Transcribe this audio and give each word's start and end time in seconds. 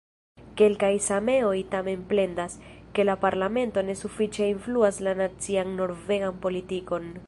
Kelkaj 0.61 0.89
sameoj 1.07 1.51
tamen 1.75 2.07
plendas, 2.13 2.57
ke 2.97 3.07
la 3.09 3.17
parlamento 3.29 3.87
ne 3.91 3.99
sufiĉe 4.03 4.51
influas 4.57 5.03
la 5.09 5.17
nacian 5.25 5.81
norvegan 5.83 6.47
politikon. 6.47 7.13